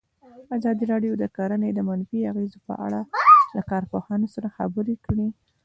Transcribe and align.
ازادي 0.57 0.83
راډیو 0.91 1.13
د 1.17 1.23
کرهنه 1.35 1.67
د 1.73 1.79
منفي 1.89 2.19
اغېزو 2.31 2.59
په 2.67 2.73
اړه 2.85 3.01
له 3.55 3.61
کارپوهانو 3.69 4.27
سره 4.35 4.53
خبرې 4.57 4.95
کړي. 5.05 5.27